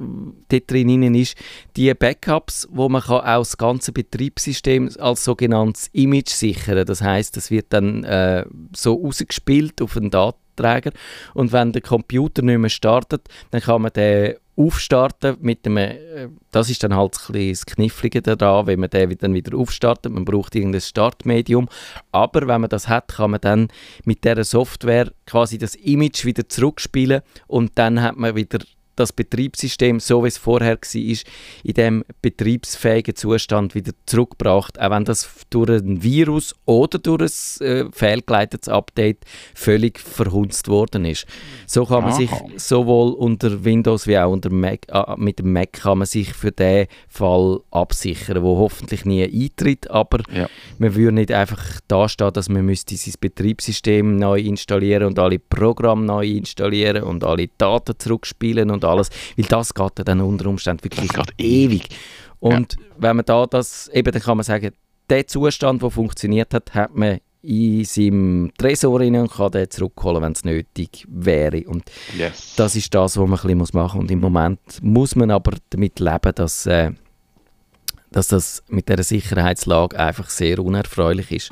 [0.50, 1.36] dort drin ist,
[1.76, 6.86] die Backups, wo man kann auch das ganze Betriebssystem als sogenanntes Image sichern.
[6.86, 10.92] Das heißt, das wird dann äh, so ausgespielt auf einen Datenträger.
[11.34, 16.30] Und wenn der Computer nicht mehr startet, dann kann man den aufstarten mit dem, äh,
[16.52, 20.26] das ist dann halt ein das Knifflige daran, wenn man den dann wieder aufstartet, man
[20.26, 21.68] braucht irgendein Startmedium,
[22.12, 23.68] aber wenn man das hat, kann man dann
[24.06, 28.60] mit der Software quasi das Image wieder zurückspielen und dann hat man wieder
[28.96, 31.18] das Betriebssystem, so wie es vorher war,
[31.64, 37.22] in dem betriebsfähigen Zustand wieder zurückgebracht, auch wenn das durch ein Virus oder durch
[37.62, 39.20] ein äh, fehlgeleitetes Update
[39.54, 41.26] völlig verhunzt worden ist.
[41.68, 42.18] So kann man Aha.
[42.18, 46.34] sich sowohl unter Windows wie auch unter Mac, äh, mit dem Mac kann man sich
[46.34, 50.48] für den Fall absichern, wo hoffentlich nie eintritt, aber ja.
[50.78, 56.06] man würde nicht einfach dastehen, dass man müsste sein Betriebssystem neu installieren und alle Programme
[56.06, 61.10] neu installieren und alle Daten zurückspielen und alles, weil das geht dann unter Umständen wirklich
[61.38, 61.90] ewig.
[62.40, 62.80] Und ja.
[62.98, 64.72] wenn man da das, eben dann kann man sagen,
[65.10, 70.24] der Zustand, der funktioniert hat, hat man in seinem Tresor rein und kann den zurückholen,
[70.24, 71.64] wenn es nötig wäre.
[71.68, 71.84] Und
[72.18, 72.56] yes.
[72.56, 74.04] das ist das, was man ein bisschen machen muss.
[74.04, 76.92] Und im Moment muss man aber damit leben, dass, äh,
[78.12, 81.52] dass das mit der Sicherheitslage einfach sehr unerfreulich ist.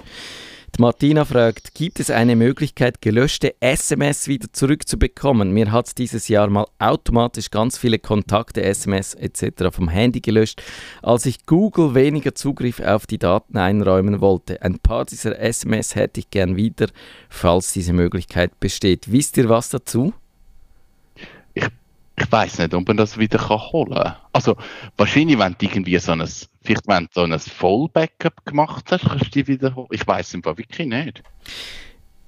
[0.76, 5.52] Die Martina fragt, gibt es eine Möglichkeit, gelöschte SMS wieder zurückzubekommen?
[5.52, 9.66] Mir hat dieses Jahr mal automatisch ganz viele Kontakte, SMS etc.
[9.72, 10.64] vom Handy gelöscht,
[11.04, 14.64] als ich Google weniger Zugriff auf die Daten einräumen wollte.
[14.64, 16.88] Ein paar dieser SMS hätte ich gern wieder,
[17.30, 19.12] falls diese Möglichkeit besteht.
[19.12, 20.16] Wisst ihr was dazu?
[22.16, 24.16] Ich weiß nicht, ob man das wieder kann holen kann.
[24.34, 24.56] Also,
[24.98, 26.28] wahrscheinlich, wenn du irgendwie so ein,
[26.62, 29.88] vielleicht wenn du so ein Voll-Backup gemacht hast, kannst du die wieder holen.
[29.92, 31.24] Ich weiß einfach wirklich nicht.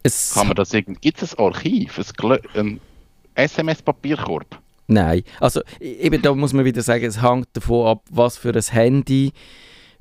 [0.04, 2.80] Es Kann man das irgendwie, gibt es ein Archiv, ein, ein
[3.36, 4.60] SMS-Papierkorb?
[4.88, 8.62] Nein, also eben da muss man wieder sagen, es hängt davon ab, was für ein
[8.62, 9.34] Handy,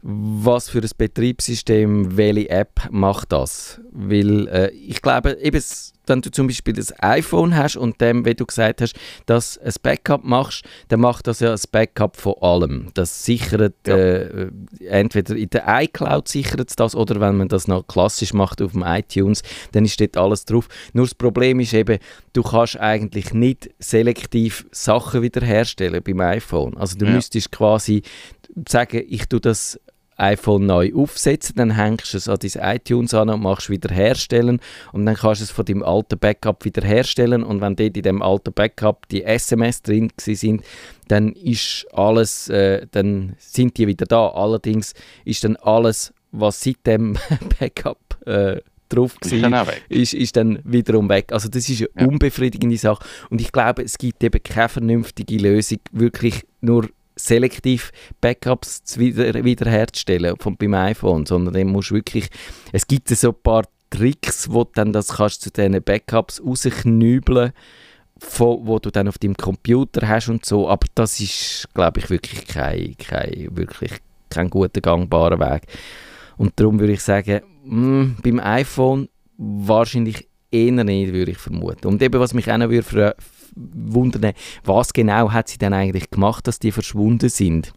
[0.02, 3.80] was für ein Betriebssystem, welche App macht das.
[3.92, 5.62] Weil äh, ich glaube, eben,
[6.06, 8.94] wenn du zum Beispiel das iPhone hast und dem, wie du gesagt hast,
[9.26, 12.88] dass ein Backup machst, dann macht das ja ein Backup von allem.
[12.94, 13.96] Das sichert Ja.
[13.96, 14.50] äh,
[14.86, 18.82] entweder in der iCloud sichert das oder wenn man das noch klassisch macht auf dem
[18.82, 20.68] iTunes, dann ist dort alles drauf.
[20.92, 21.98] Nur das Problem ist eben,
[22.32, 26.76] du kannst eigentlich nicht selektiv Sachen wiederherstellen beim iPhone.
[26.76, 27.12] Also du Ja.
[27.12, 28.02] müsstest quasi
[28.68, 29.78] sagen, ich tue das
[30.16, 34.60] iPhone neu aufsetzen, dann hängst du es an dein iTunes an und machst wiederherstellen
[34.92, 38.22] und dann kannst du es von deinem alten Backup wiederherstellen und wenn dort in dem
[38.22, 40.62] alten Backup die SMS drin sind,
[41.08, 44.28] dann ist alles, äh, dann sind die wieder da.
[44.28, 47.16] Allerdings ist dann alles, was seit dem
[47.60, 51.32] Backup äh, drauf Ist war, ist, ist dann wiederum weg.
[51.32, 52.06] Also das ist eine Ja.
[52.06, 58.98] unbefriedigende Sache und ich glaube, es gibt eben keine vernünftige Lösung, wirklich nur selektiv Backups
[58.98, 62.28] wieder, wiederherzustellen vom, beim iPhone, sondern dann musst wirklich,
[62.72, 67.52] es gibt so ein paar Tricks, wo du dann das kannst zu diesen Backups rausknübeln
[68.18, 72.10] von, wo du dann auf deinem Computer hast und so, aber das ist, glaube ich,
[72.10, 73.92] wirklich kein, kein, wirklich
[74.30, 75.62] kein guter, gangbarer Weg.
[76.36, 81.86] Und darum würde ich sagen, mm, beim iPhone wahrscheinlich eher nicht, würde ich vermuten.
[81.86, 83.16] Und eben, was mich auch noch würde
[83.56, 84.32] wundern,
[84.64, 87.72] was genau hat sie denn eigentlich gemacht, dass die verschwunden sind?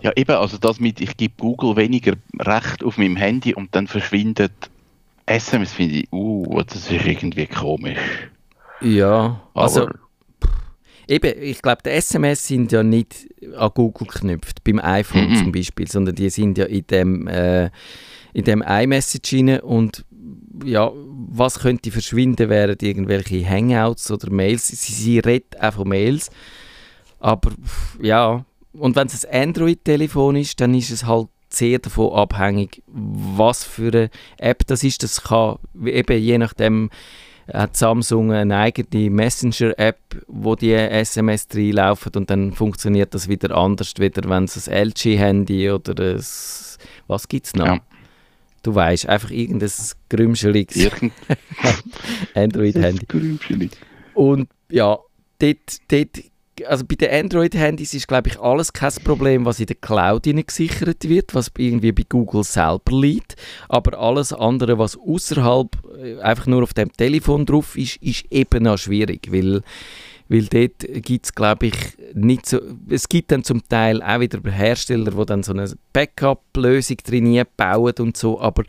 [0.00, 3.86] Ja, eben, also das mit, ich gebe Google weniger Recht auf meinem Handy und dann
[3.86, 4.52] verschwindet
[5.26, 7.98] SMS, finde ich, uh, das ist irgendwie komisch.
[8.80, 9.94] Ja, also Aber,
[11.06, 15.36] eben, ich glaube, die SMS sind ja nicht an Google geknüpft, beim iPhone Mhm.
[15.36, 17.70] zum Beispiel, sondern die sind ja in dem, äh,
[18.32, 20.04] in dem iMessage rein und
[20.64, 20.90] ja,
[21.30, 24.68] was könnte verschwinden, wären irgendwelche Hangouts oder Mails.
[24.68, 26.30] Sie, sie redet auch von Mails,
[27.20, 27.50] aber
[28.00, 33.64] ja, und wenn es ein Android-Telefon ist, dann ist es halt sehr davon abhängig, was
[33.64, 35.02] für eine App das ist.
[35.02, 36.90] Das kann eben je nachdem
[37.52, 43.94] hat Samsung eine eigene Messenger-App, wo die SMS reinlaufen und dann funktioniert das wieder anders,
[43.98, 46.22] wieder wenn es ein LG-Handy oder ein,
[47.06, 47.66] was gibt es noch?
[47.66, 47.80] Ja.
[48.62, 49.70] Du weißt einfach irgendein
[50.08, 51.12] grümscheliges irgend
[52.34, 53.70] Android-Handy.
[54.14, 54.98] Und ja,
[55.38, 56.22] dort, dort,
[56.66, 61.08] also bei den Android-Handys ist, glaube ich, alles kein Problem, was in der Cloud gesichert
[61.08, 63.36] wird, was irgendwie bei Google selber liegt.
[63.68, 65.68] Aber alles andere, was außerhalb
[66.02, 69.62] äh, einfach nur auf dem Telefon drauf ist, ist eben noch schwierig, weil
[70.28, 71.74] weil dort gibt es, glaube ich,
[72.14, 72.58] nicht so.
[72.88, 77.94] Es gibt dann zum Teil auch wieder Hersteller, die dann so eine Backup-Lösung drin bauen
[77.98, 78.64] und so, aber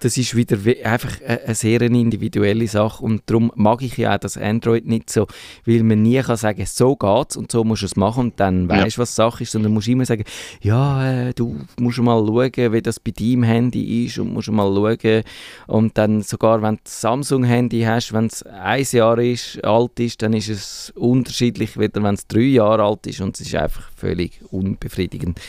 [0.00, 4.18] das ist wieder einfach eine, eine sehr individuelle Sache und darum mag ich ja auch
[4.18, 5.26] das Android nicht so,
[5.66, 8.68] weil man nie kann sagen, so geht's und so musst du es machen und dann
[8.68, 8.82] Ja.
[8.84, 10.24] weißt du, was Sache ist, sondern musst immer sagen,
[10.62, 14.72] ja, äh, du musst mal schauen, wie das bei deinem Handy ist und musst mal
[14.74, 15.22] schauen
[15.66, 20.22] und dann sogar, wenn du ein Samsung-Handy hast, wenn es ein Jahr ist, alt ist,
[20.22, 23.90] dann ist es unterschiedlich, wieder wenn es drei Jahre alt ist und es ist einfach
[23.96, 25.40] völlig unbefriedigend.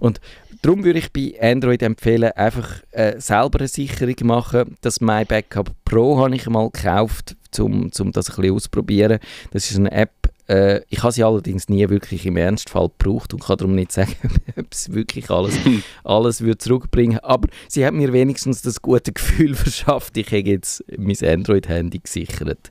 [0.00, 0.20] Und
[0.62, 4.76] darum würde ich bei Android empfehlen, einfach äh, selber eine Sicherung machen.
[4.80, 9.18] Das My Backup Pro habe ich mal gekauft, um zum das ein bisschen auszuprobieren.
[9.52, 13.42] Das ist eine App, äh, ich habe sie allerdings nie wirklich im Ernstfall gebraucht und
[13.42, 14.14] kann darum nicht sagen,
[14.56, 15.54] ob es wirklich alles,
[16.04, 20.84] alles würde zurückbringen Aber sie hat mir wenigstens das gute Gefühl verschafft, ich habe jetzt
[20.96, 22.70] mein Android-Handy gesichert.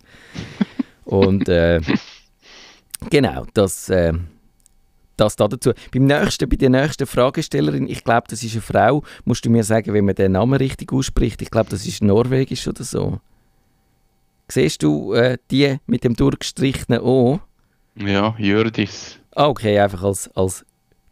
[1.05, 1.81] Und äh,
[3.09, 4.13] genau, das, äh,
[5.17, 5.73] das da dazu.
[5.93, 9.63] Beim nächsten, bei der nächsten Fragestellerin, ich glaube, das ist eine Frau, musst du mir
[9.63, 11.41] sagen, wie man den Namen richtig ausspricht.
[11.41, 13.19] Ich glaube, das ist norwegisch oder so.
[14.47, 17.39] Siehst du äh, die mit dem durchgestrichenen O?
[17.95, 19.19] Ja, Jördis.
[19.35, 20.65] Ah, okay, einfach als, als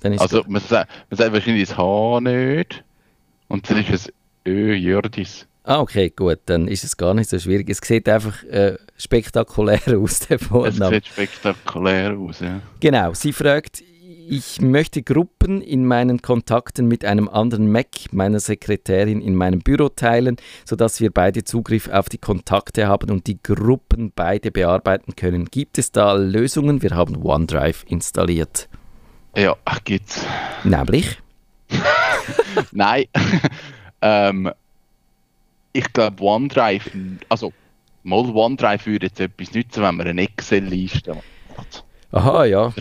[0.03, 2.83] Also, man sagt, man sagt wahrscheinlich das H nicht.
[3.47, 4.13] Und dann ist es
[4.45, 5.47] Ö, Jördis.
[5.69, 7.69] Ah, okay, gut, dann ist es gar nicht so schwierig.
[7.69, 10.95] Es sieht einfach äh, spektakulär aus, der Es Vorname.
[10.95, 12.59] sieht spektakulär aus, ja.
[12.79, 13.83] Genau, sie fragt,
[14.27, 19.89] ich möchte Gruppen in meinen Kontakten mit einem anderen Mac meiner Sekretärin in meinem Büro
[19.89, 25.45] teilen, sodass wir beide Zugriff auf die Kontakte haben und die Gruppen beide bearbeiten können.
[25.45, 26.81] Gibt es da Lösungen?
[26.81, 28.69] Wir haben OneDrive installiert.
[29.35, 30.25] Ja, ach, gibt's.
[30.63, 31.19] Nämlich?
[32.71, 33.05] Nein.
[34.01, 34.51] ähm,
[35.73, 36.89] ich glaube, OneDrive,
[37.29, 37.53] also
[38.03, 41.15] mal OneDrive würde jetzt etwas nützen, wenn man eine Excel-Liste
[41.55, 41.83] macht.
[42.11, 42.73] Aha, ja.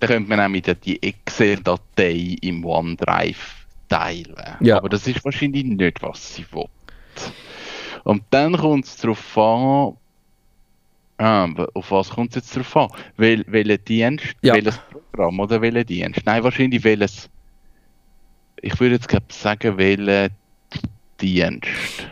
[0.00, 4.36] Da könnte man nämlich die Excel-Datei im OneDrive teilen.
[4.60, 4.76] Ja.
[4.76, 6.66] Aber das ist wahrscheinlich nicht, was sie will.
[8.04, 9.96] Und dann kommt es darauf an,
[11.18, 12.88] ah, auf was kommt es jetzt darauf an?
[13.16, 14.54] Wel, welcher Dienst, Ja.
[14.54, 14.78] welches
[15.12, 16.20] Programm oder welcher Dienst?
[16.24, 17.28] Nein, wahrscheinlich welches,
[18.62, 20.28] ich würde jetzt glaub, sagen, welcher
[21.20, 22.06] Dienst.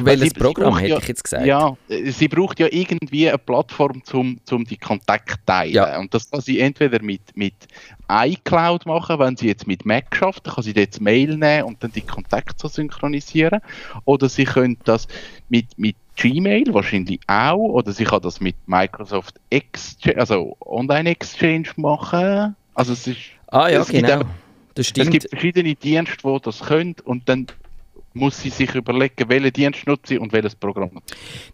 [0.00, 1.46] Welches sie- sie Programm braucht hätte ja- ich jetzt gesagt?
[1.46, 5.72] Ja, sie braucht ja irgendwie eine Plattform zum, zum die Kontakte teilen.
[5.74, 5.98] Ja.
[5.98, 7.54] Und das kann sie entweder mit, mit
[8.10, 11.82] iCloud machen, wenn sie jetzt mit Mac schafft, dann kann sie das Mail nehmen und
[11.82, 13.60] dann die Kontakte so synchronisieren.
[14.04, 15.06] Oder sie könnte das
[15.48, 21.68] mit, mit Gmail wahrscheinlich auch, oder sie kann das mit Microsoft Exchange, also Online Exchange
[21.76, 22.54] machen.
[22.74, 24.20] Also es ist Ah ja, Es genau.
[24.20, 24.28] eben-
[24.74, 25.10] Das es stimmt.
[25.10, 27.46] gibt verschiedene Dienste, die das können und dann
[28.14, 30.90] muss sie sich überlegen, welchen Dienst nutze ich und welches Programm.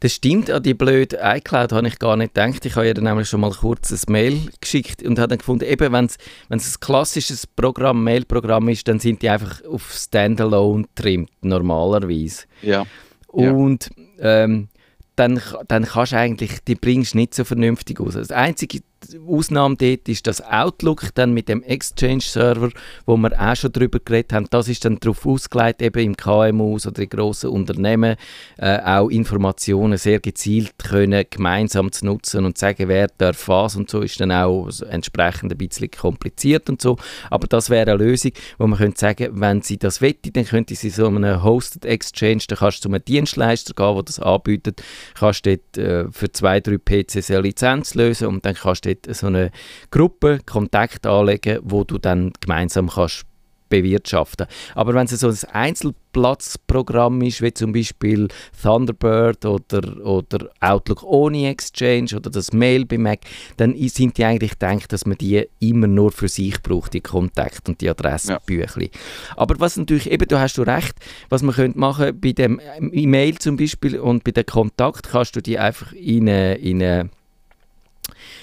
[0.00, 2.64] Das stimmt, an die blöde iCloud habe ich gar nicht gedacht.
[2.64, 5.64] Ich habe ihr dann nämlich schon mal kurz ein Mail geschickt und habe dann gefunden,
[5.64, 6.18] eben wenn es
[6.48, 12.44] ein klassisches Programm, Mailprogramm ist, dann sind die einfach auf Standalone trimmt, normalerweise.
[12.62, 12.86] Ja.
[13.34, 13.52] Ja.
[13.52, 14.68] Und ähm,
[15.16, 18.14] dann, dann kannst du eigentlich, die bringst du nicht so vernünftig aus.
[18.14, 18.80] Das einzige
[19.26, 22.70] Ausnahme dort ist das Outlook dann mit dem Exchange-Server,
[23.06, 24.46] wo wir auch schon drüber geredet haben.
[24.50, 28.16] Das ist dann darauf ausgelegt, eben im KMUs oder in grossen Unternehmen
[28.58, 33.88] äh, auch Informationen sehr gezielt können gemeinsam zu nutzen und sagen, wer darf was und
[33.88, 36.96] so ist dann auch entsprechend ein bisschen kompliziert und so.
[37.30, 40.74] Aber das wäre eine Lösung, wo man könnte sagen, wenn sie das wette, dann könnte
[40.74, 44.82] sie so einen Hosted Exchange, dann kannst du zu einem Dienstleister gehen, der das anbietet,
[45.14, 49.16] kannst dort äh, für zwei, drei PCs eine Lizenz lösen und dann kannst du dort
[49.16, 49.50] so eine
[49.90, 53.26] Gruppe Kontakt anlegen, wo du dann gemeinsam kannst
[53.68, 54.46] bewirtschaften.
[54.74, 58.28] Aber wenn es so ein Einzelplatzprogramm ist, wie zum Beispiel
[58.62, 63.20] Thunderbird oder, oder Outlook ohne Exchange oder das Mail bei Mac,
[63.56, 67.68] dann sind die eigentlich gedacht, dass man die immer nur für sich braucht, die Kontakt
[67.68, 68.90] und die Adressbüchli.
[69.36, 70.94] Aber was natürlich, eben, du hast du recht,
[71.28, 72.60] was man könnte machen, bei dem
[72.92, 77.10] E-Mail zum Beispiel und bei dem Kontakt kannst du die einfach in eine, in eine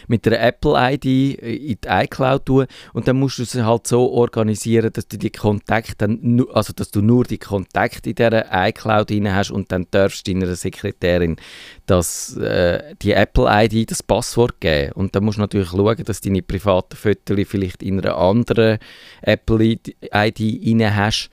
[0.07, 2.65] mit der Apple-ID in die iCloud tun.
[2.93, 6.91] Und dann musst du es halt so organisieren, dass du die Kontakte dann, also dass
[6.91, 11.37] du nur die Kontakte in dieser iCloud rein hast und dann darfst du deiner Sekretärin
[11.85, 14.93] das, äh, die Apple-ID, das Passwort geben.
[14.93, 18.79] Und dann musst du natürlich schauen, dass deine privaten Fotos vielleicht in einer anderen
[19.21, 21.29] Apple-ID rein hast.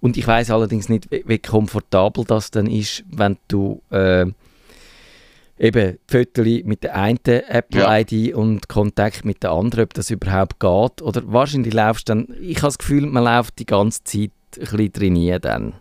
[0.00, 4.26] Und ich weiß allerdings nicht, wie, wie komfortabel das dann ist, wenn du äh,
[5.58, 11.02] eben Fotos mit der einen Apple-ID und Kontakt mit der anderen, ob das überhaupt geht.
[11.02, 14.60] Oder wahrscheinlich laufst du dann, ich habe das Gefühl, man läuft die ganze Zeit ein
[14.60, 15.74] bisschen trainieren dann.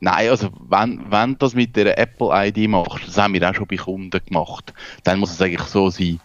[0.00, 3.66] Nein, also wenn, wenn du das mit der Apple-ID machst, das haben wir auch schon
[3.66, 6.20] bei Kunden gemacht, dann muss es eigentlich so sein,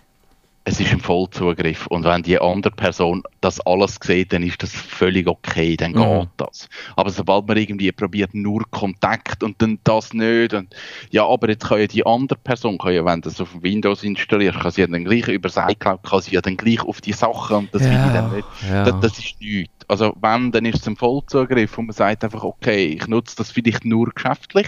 [0.65, 4.71] es ist ein Vollzugriff und wenn die andere Person das alles sieht, dann ist das
[4.73, 6.21] völlig okay, dann Mhm.
[6.21, 6.69] geht das.
[6.95, 10.73] Aber sobald man irgendwie probiert nur Kontakt und dann das nicht und
[11.11, 14.03] ja, aber jetzt kann ja die andere Person, kann ja, wenn du das auf Windows
[14.03, 17.13] installierst, kann sie ja dann gleich über iCloud, kann sie ja dann gleich auf die
[17.13, 18.47] Sachen und das will ich dann nicht.
[18.61, 18.83] ja.
[18.83, 19.73] Das, das ist nichts.
[19.89, 23.51] Also wenn, dann ist es ein Vollzugriff und man sagt einfach, okay, ich nutze das
[23.51, 24.67] vielleicht nur geschäftlich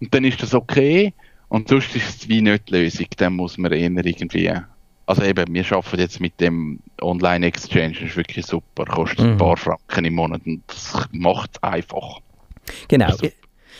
[0.00, 1.14] und dann ist das okay
[1.48, 3.06] und sonst ist es wie nicht die Lösung.
[3.16, 4.50] Dann muss man eher irgendwie,
[5.06, 9.32] also eben, wir arbeiten jetzt mit dem Online-Exchange, das ist wirklich super, kostet Mhm.
[9.32, 12.20] ein paar Franken im Monat und das macht es einfach.
[12.88, 13.06] Genau.
[13.06, 13.32] Also- ich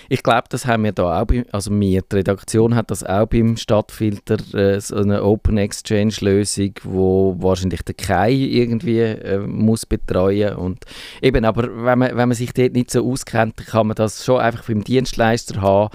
[0.09, 3.27] ich glaube, das haben wir da auch, bei, also wir, die Redaktion hat das auch
[3.27, 9.87] beim Stadtfilter, äh, so eine Open Exchange Lösung, wo wahrscheinlich der Kai irgendwie äh, muss
[9.87, 10.85] betreuen und
[11.23, 14.41] eben, aber wenn man, wenn man sich dort nicht so auskennt, kann man das schon
[14.41, 15.91] einfach beim Dienstleister haben,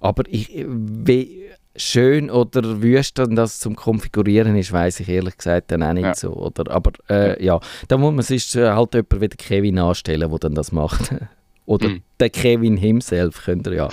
[0.00, 1.42] aber ich, wie
[1.78, 6.04] schön oder wüst dann das zum Konfigurieren ist, weiß ich ehrlich gesagt dann auch nicht
[6.04, 6.14] Ja.
[6.14, 9.78] so, oder, aber äh, ja, da muss man sich äh, halt jemand wie der Kevin
[9.78, 11.14] anstellen, der dann das macht.
[11.66, 12.02] Oder Mhm.
[12.18, 13.88] der Kevin himself, könnt ihr ja.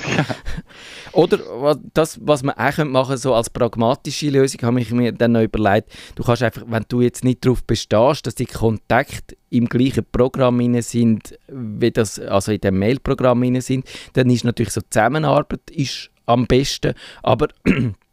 [1.11, 5.33] Oder das, was man auch könnte machen so als pragmatische Lösung, habe ich mir dann
[5.33, 9.67] noch überlegt, du kannst einfach, wenn du jetzt nicht darauf bestehst, dass die Kontakte im
[9.67, 14.71] gleichen Programm inne sind, wie das, also in dem Mailprogramm inne sind, dann ist natürlich
[14.71, 17.47] so Zusammenarbeit ist am besten, aber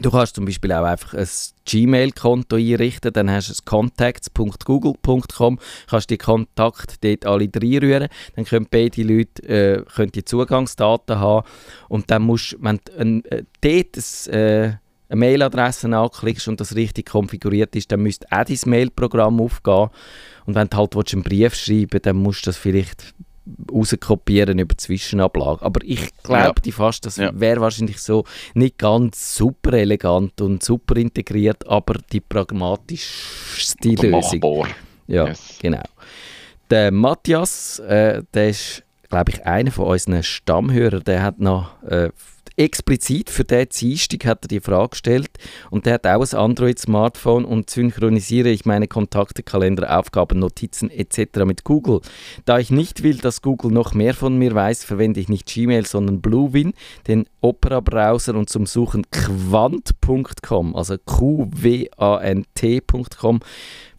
[0.00, 1.28] Du kannst zum Beispiel auch einfach ein
[1.66, 8.66] Gmail-Konto einrichten, dann hast du es contacts.google.com, kannst die Kontakte dort alle reinrühren, dann können
[8.68, 11.46] beide Leute äh, können die Zugangsdaten haben
[11.88, 14.76] und dann musst wenn du ein, äh, dort ein, äh,
[15.10, 19.90] eine Mailadresse anklickst und das richtig konfiguriert ist, dann müsste auch dein Mailprogramm aufgehen
[20.44, 23.14] und wenn du halt einen Brief schreiben willst, dann musst du das vielleicht
[23.70, 25.62] rauskopieren über Zwischenablage.
[25.62, 26.72] Aber ich glaube ja.
[26.72, 33.88] fast, das wäre wahrscheinlich so nicht ganz super elegant und super integriert, aber die pragmatischste
[33.90, 34.10] Lösung.
[34.10, 34.68] Machbar.
[35.06, 35.58] Ja, yes.
[35.60, 35.82] genau.
[36.70, 42.10] Der Matthias, äh, der ist, glaube ich, einer von unseren Stammhörern, der hat noch äh,
[42.56, 45.30] explizit für diesen Dienstag hat er die Frage gestellt
[45.70, 51.44] und der hat auch ein Android-Smartphone und synchronisiere ich meine Kontakte, Kalender, Aufgaben, Notizen etc.
[51.44, 52.00] mit Google.
[52.44, 55.86] Da ich nicht will, dass Google noch mehr von mir weiß, verwende ich nicht Gmail,
[55.86, 56.74] sondern Bluewin,
[57.08, 61.80] den Opera-Browser und zum Suchen quant.com, also Q-W-A-N-T.com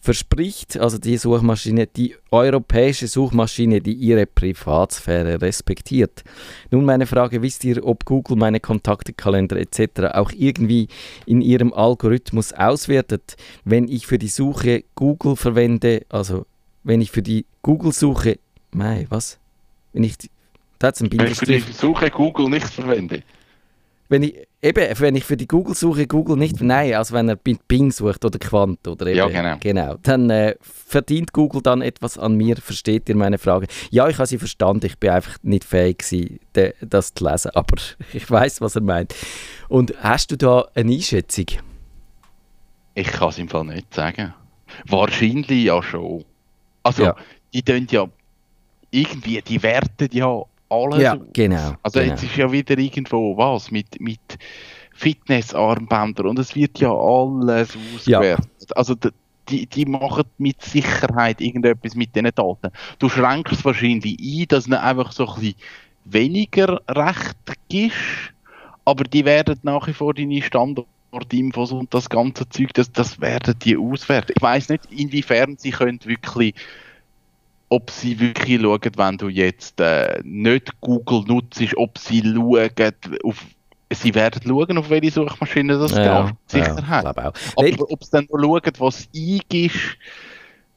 [0.05, 6.23] verspricht, also die Suchmaschine, die europäische Suchmaschine, die ihre Privatsphäre respektiert.
[6.71, 10.13] Nun meine Frage, wisst ihr, ob Google meine Kontakte, Kalender etc.
[10.13, 10.87] auch irgendwie
[11.25, 16.45] in ihrem Algorithmus auswertet, wenn ich für die Suche Google verwende, also
[16.83, 18.37] wenn ich für die Google-Suche,
[18.71, 19.39] mei, was?
[19.91, 20.17] Wenn ich,
[20.77, 23.23] da ein Wenn ich für die Suche Google nicht verwende?
[24.07, 24.35] Wenn ich,
[24.65, 28.39] eben, wenn ich für die Google-Suche Google nicht, nein, also wenn er Bing sucht oder
[28.39, 29.57] Quant oder eben, ja, genau.
[29.59, 33.67] genau dann äh, verdient Google dann etwas an mir, versteht ihr meine Frage?
[33.91, 36.39] Ja, ich habe sie verstanden, ich bin einfach nicht fähig gewesen,
[36.81, 37.75] das zu lesen, aber
[38.11, 39.13] ich weiß, was er meint.
[39.69, 41.45] Und hast du da eine Einschätzung?
[42.95, 44.33] Ich kann es im Fall nicht sagen.
[44.87, 46.25] Wahrscheinlich ja schon.
[46.83, 47.15] Also, ja.
[47.53, 48.07] die tun ja
[48.89, 50.43] irgendwie, die werten ja
[50.75, 51.73] alles ja, genau.
[51.83, 52.11] Also genau.
[52.11, 54.19] jetzt ist ja wieder irgendwo was mit, mit
[54.93, 58.49] Fitnessarmbändern und es wird ja alles ausgewertet.
[58.69, 58.75] Ja.
[58.75, 58.95] Also
[59.49, 62.71] die, die machen mit Sicherheit irgendetwas mit diesen Daten.
[62.99, 65.55] Du schränkst es wahrscheinlich ein, dass es einfach so ein bisschen
[66.05, 67.35] weniger Recht
[67.69, 67.93] gibt,
[68.85, 73.55] aber die werden nach wie vor deine Standortinfos und das ganze Zeug, das, das werden
[73.63, 74.33] die auswerten.
[74.35, 76.55] Ich weiß nicht, inwiefern sie können wirklich
[77.69, 83.45] ob sie wirklich schauen, wenn du jetzt äh, nicht Google nutzt, ob sie schauen, auf,
[83.91, 86.35] sie werden schauen, auf welche Suchmaschine das ja, geht.
[86.47, 87.03] Sicherheit.
[87.03, 87.09] Ja.
[87.09, 89.97] Aber ob sie dann noch schauen, was eingibst,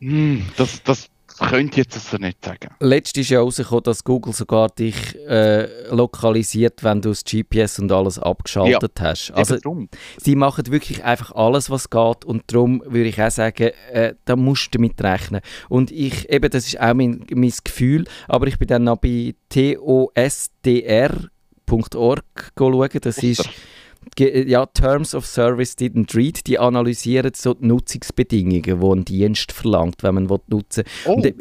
[0.01, 2.68] hm, das, das könnte jetzt also nicht sagen.
[2.81, 7.90] Letztes ist ja rausgekommen, dass Google sogar dich äh, lokalisiert, wenn du das GPS und
[7.92, 9.31] alles abgeschaltet ja, hast.
[9.33, 9.57] Also
[10.18, 14.37] sie machen wirklich einfach alles, was geht und darum würde ich auch sagen, äh, da
[14.37, 15.40] musst du damit rechnen.
[15.68, 19.35] Und ich, eben, das ist auch mein, mein Gefühl, aber ich bin dann noch bei
[19.48, 21.22] tosdr.org
[22.59, 23.48] schauen, das ist
[24.18, 30.02] ja, Terms of Service didn't read, die analysieren so die Nutzungsbedingungen, die ein Dienst verlangt,
[30.02, 31.12] wenn man nutzen will.
[31.12, 31.14] Oh.
[31.14, 31.34] Und,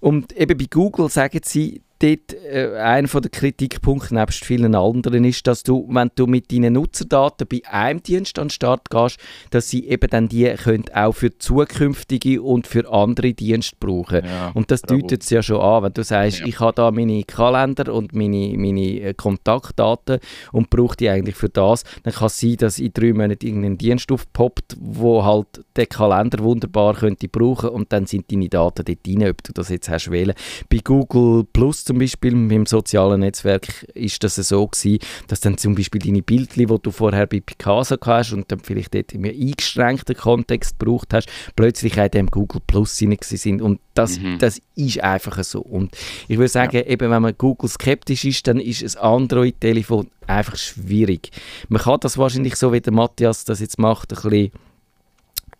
[0.00, 5.46] und eben bei Google sagen sie, dort äh, einer der Kritikpunkte nebst vielen anderen ist,
[5.46, 9.18] dass du, wenn du mit deinen Nutzerdaten bei einem Dienst an den Start gehst,
[9.50, 14.24] dass sie eben dann die können auch für zukünftige und für andere Dienste brauchen.
[14.24, 16.46] Ja, und das deutet es ja schon an, wenn du sagst, ja.
[16.46, 20.18] ich habe da meine Kalender und meine, meine äh, Kontaktdaten
[20.52, 23.78] und brauche die eigentlich für das, dann kann es sein, dass in drei Monaten irgendein
[23.78, 28.98] Dienst aufpoppt, wo halt den Kalender wunderbar könnte brauchen und dann sind deine Daten dort
[29.06, 30.34] rein, ob du das jetzt hast wählen.
[30.68, 35.74] Bei Google Plus zum Beispiel, im sozialen Netzwerk, ist das so gewesen, dass dann zum
[35.74, 40.16] Beispiel deine Bildchen, die du vorher bei Picasa hast und dann vielleicht dort im eingeschränkten
[40.16, 44.38] Kontext gebraucht hast, plötzlich auch dem Google Plus sind und das, mhm.
[44.38, 45.60] das ist einfach so.
[45.60, 45.96] Und
[46.28, 46.86] ich würde sagen, ja.
[46.86, 51.30] eben wenn man Google skeptisch ist, dann ist ein Android-Telefon einfach schwierig.
[51.68, 54.52] Man kann das wahrscheinlich so, wie der Matthias das jetzt macht, ein bisschen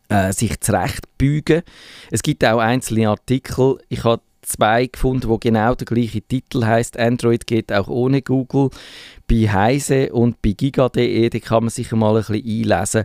[0.09, 1.63] äh, sich zurechtbeugen.
[2.11, 3.79] Es gibt auch einzelne Artikel.
[3.89, 6.99] Ich habe zwei gefunden, wo genau der gleiche Titel heißt.
[6.99, 8.71] Android geht auch ohne Google.
[9.27, 13.05] Bei Heise und bei giga.de, da kann man sich mal ein bisschen einlesen.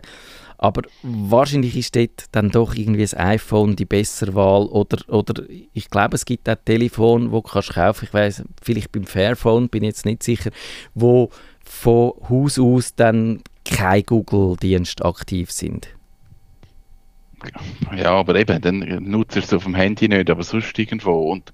[0.62, 4.66] Aber wahrscheinlich ist dort dann doch irgendwie das iPhone die bessere Wahl.
[4.66, 8.04] Oder, oder ich glaube, es gibt auch Telefon, wo du kannst kaufen.
[8.04, 10.50] Ich weiß, vielleicht beim Fairphone, bin jetzt nicht sicher,
[10.94, 11.30] wo
[11.64, 15.88] von Haus aus dann kein Google-Dienst aktiv sind.
[17.96, 21.30] Ja, aber eben, dann nutzt er es auf dem Handy nicht, aber sonst irgendwo.
[21.30, 21.52] Und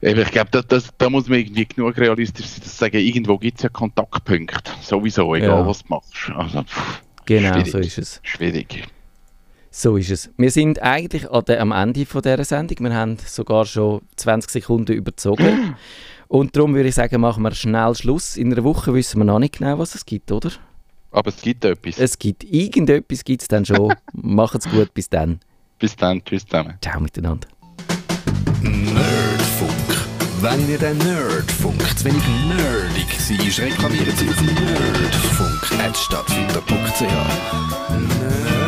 [0.00, 3.38] eben, ich glaube, das, das, da muss man irgendwie genug realistisch sein, zu sagen, irgendwo
[3.38, 4.72] gibt es ja Kontaktpunkte.
[4.80, 5.66] Sowieso, egal ja.
[5.66, 6.30] was du machst.
[6.34, 7.70] Also, pff, genau, schwierig.
[7.70, 8.20] so ist es.
[8.22, 8.84] Schwierig.
[9.74, 10.30] So ist es.
[10.36, 12.76] Wir sind eigentlich am Ende von dieser Sendung.
[12.80, 15.76] Wir haben sogar schon 20 Sekunden überzogen.
[16.28, 18.36] Und darum würde ich sagen, machen wir schnell Schluss.
[18.36, 20.50] In einer Woche wissen wir noch nicht genau, was es gibt, oder?
[21.12, 21.98] Aber es gibt etwas.
[21.98, 23.94] Es gibt irgendetwas, gibt es dann schon.
[24.12, 25.40] Macht's gut, bis dann.
[25.78, 26.74] Bis dann, tschüss zusammen.
[26.80, 27.48] Ciao miteinander.
[28.62, 29.72] Nerdfunk.
[30.40, 37.02] Wenn ihr den Nerdfunk zu wenig nerdig seid, reklamiert sie auf nerdfunk.stadtfilter.ch.
[37.02, 38.61] Nerd